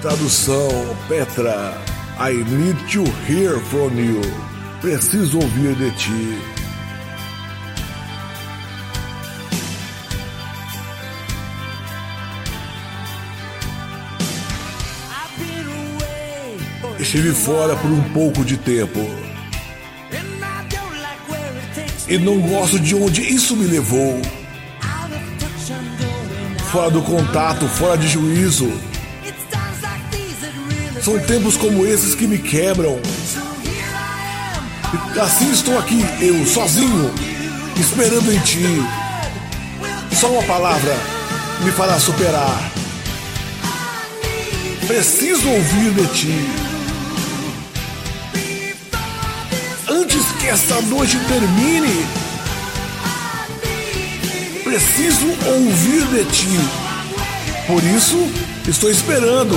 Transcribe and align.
Tradução 0.00 0.96
Petra. 1.08 1.76
I 2.18 2.32
need 2.32 2.78
to 2.90 3.04
hear 3.28 3.60
from 3.66 3.98
you. 3.98 4.22
Preciso 4.80 5.38
ouvir 5.38 5.74
de 5.74 5.90
ti. 5.90 6.38
Estive 16.98 17.32
fora 17.34 17.76
por 17.76 17.90
um 17.90 18.02
pouco 18.14 18.42
de 18.42 18.56
tempo. 18.56 19.00
E 22.08 22.16
não 22.16 22.40
gosto 22.40 22.80
de 22.80 22.94
onde 22.94 23.20
isso 23.20 23.54
me 23.54 23.66
levou. 23.66 24.18
Fora 26.72 26.90
do 26.90 27.02
contato, 27.02 27.68
fora 27.68 27.98
de 27.98 28.08
juízo. 28.08 28.72
São 31.02 31.18
tempos 31.18 31.56
como 31.56 31.86
esses 31.86 32.14
que 32.14 32.26
me 32.26 32.38
quebram. 32.38 33.00
Assim 35.18 35.50
estou 35.50 35.78
aqui, 35.78 36.04
eu, 36.20 36.44
sozinho, 36.44 37.10
esperando 37.78 38.30
em 38.30 38.38
ti. 38.40 38.82
Só 40.12 40.30
uma 40.30 40.42
palavra 40.42 40.94
me 41.64 41.70
fará 41.72 41.98
superar. 41.98 42.70
Preciso 44.86 45.48
ouvir 45.48 45.90
de 45.92 46.06
ti. 46.08 46.50
Antes 49.88 50.26
que 50.38 50.48
essa 50.48 50.82
noite 50.82 51.18
termine, 51.28 52.04
preciso 54.62 55.26
ouvir 55.46 56.06
de 56.08 56.24
ti. 56.30 56.60
Por 57.66 57.82
isso, 57.84 58.18
estou 58.68 58.90
esperando 58.90 59.56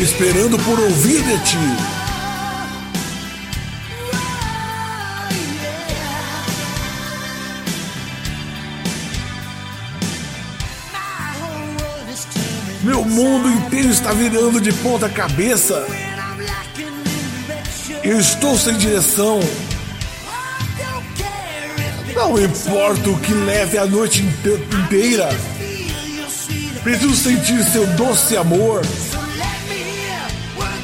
esperando 0.00 0.58
por 0.58 0.80
ouvir 0.80 1.22
de 1.22 1.38
ti. 1.44 1.58
Meu 12.82 13.04
mundo 13.04 13.48
inteiro 13.50 13.90
está 13.90 14.12
virando 14.12 14.58
de 14.58 14.72
ponta 14.72 15.06
cabeça. 15.08 15.86
Eu 18.02 18.18
estou 18.18 18.56
sem 18.56 18.78
direção. 18.78 19.38
Não 22.14 22.42
importa 22.42 23.10
o 23.10 23.20
que 23.20 23.34
leve 23.34 23.76
a 23.76 23.84
noite 23.84 24.22
inteira. 24.22 25.28
Preciso 26.82 27.14
sentir 27.14 27.62
seu 27.64 27.86
doce 27.88 28.34
amor. 28.38 28.80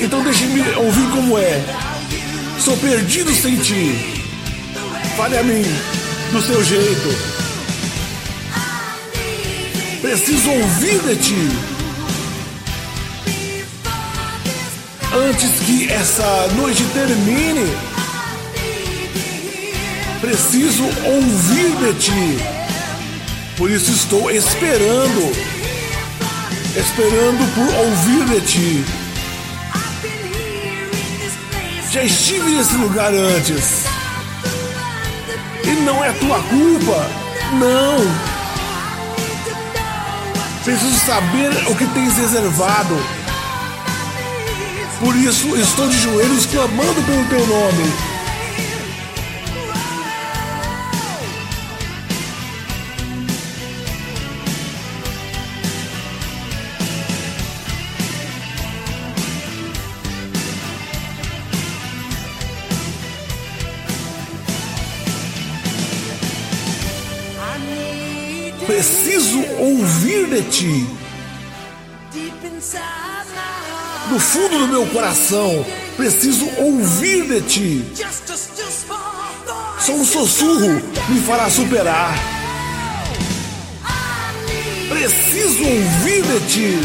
Então 0.00 0.22
deixe-me 0.22 0.60
ouvir 0.76 1.10
como 1.10 1.38
é. 1.38 1.62
Sou 2.58 2.76
perdido 2.76 3.32
sem 3.34 3.56
ti. 3.56 3.94
Fale 5.16 5.38
a 5.38 5.42
mim 5.42 5.62
do 6.32 6.42
seu 6.42 6.62
jeito. 6.64 7.34
Preciso 10.00 10.50
ouvir 10.50 11.00
de 11.00 11.16
ti. 11.16 11.48
Antes 15.12 15.50
que 15.64 15.90
essa 15.92 16.48
noite 16.56 16.82
termine, 16.92 17.70
preciso 20.20 20.82
ouvir 20.82 21.76
de 21.76 21.94
ti. 22.00 22.38
Por 23.56 23.70
isso 23.70 23.92
estou 23.92 24.28
esperando, 24.30 25.32
esperando 26.76 27.54
por 27.54 27.74
ouvir 27.76 28.40
de 28.40 28.46
ti. 28.46 29.03
Já 31.94 32.02
estive 32.02 32.50
nesse 32.50 32.74
lugar 32.74 33.14
antes. 33.14 33.84
E 35.62 35.70
não 35.82 36.04
é 36.04 36.12
tua 36.14 36.42
culpa. 36.42 37.06
Não. 37.52 37.98
Preciso 40.64 41.06
saber 41.06 41.52
o 41.70 41.76
que 41.76 41.86
tens 41.86 42.16
reservado. 42.18 42.96
Por 44.98 45.14
isso 45.14 45.54
estou 45.56 45.86
de 45.86 45.96
joelhos 45.98 46.46
clamando 46.46 47.00
pelo 47.00 47.24
teu 47.26 47.46
nome. 47.46 48.13
Preciso 68.66 69.40
ouvir 69.58 70.26
de 70.26 70.42
ti. 70.50 70.86
Do 74.08 74.18
fundo 74.18 74.58
do 74.58 74.68
meu 74.68 74.86
coração, 74.86 75.64
preciso 75.96 76.46
ouvir 76.58 77.26
de 77.26 77.40
ti. 77.42 77.84
Só 79.80 79.92
um 79.92 80.04
sussurro 80.04 80.80
me 81.08 81.20
fará 81.20 81.50
superar. 81.50 82.14
Preciso 84.88 85.64
ouvir 85.64 86.22
de 86.22 86.40
ti. 86.46 86.78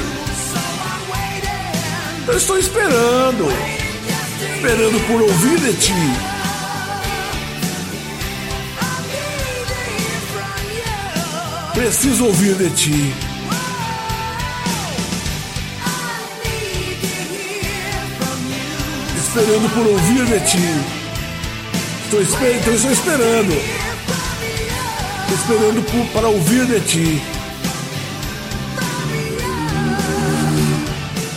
Eu 2.28 2.38
estou 2.38 2.60
esperando, 2.60 3.48
esperando 4.56 5.08
por 5.08 5.22
ouvir 5.22 5.60
de 5.60 5.74
ti. 5.80 6.39
Preciso 11.80 12.26
ouvir 12.26 12.56
de 12.56 12.70
ti. 12.72 13.14
Esperando 19.18 19.70
por 19.74 19.88
ouvir 19.88 20.26
de 20.26 20.40
ti. 20.42 20.58
Estou, 22.04 22.22
esper 22.22 22.58
então 22.58 22.74
estou 22.74 22.92
esperando. 22.92 23.54
Estou 25.22 25.38
esperando 25.38 25.82
por, 25.90 26.06
para 26.12 26.28
ouvir 26.28 26.66
de 26.66 26.82
ti. 26.82 27.22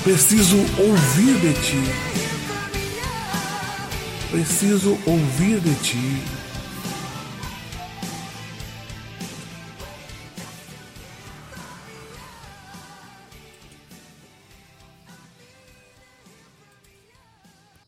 Preciso 0.03 0.57
ouvir 0.57 1.37
de 1.39 1.53
ti. 1.53 1.85
Preciso 4.33 4.99
ouvir 5.07 5.61
de 5.61 5.75
ti. 5.77 6.42